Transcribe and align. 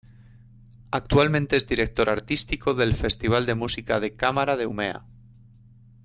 Actualmente 0.89 1.57
es 1.57 1.67
director 1.67 2.09
artístico 2.09 2.73
del 2.73 2.95
Festival 2.95 3.45
de 3.45 3.53
Música 3.53 3.99
de 3.99 4.15
Cámara 4.15 4.57
de 4.57 4.65
Umeå. 4.65 5.03